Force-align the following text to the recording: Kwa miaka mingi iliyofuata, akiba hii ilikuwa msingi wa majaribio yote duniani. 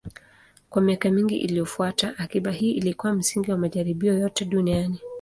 Kwa 0.69 0.81
miaka 0.81 1.11
mingi 1.11 1.35
iliyofuata, 1.37 2.17
akiba 2.17 2.51
hii 2.51 2.71
ilikuwa 2.71 3.13
msingi 3.13 3.51
wa 3.51 3.57
majaribio 3.57 4.13
yote 4.19 4.45
duniani. 4.45 4.99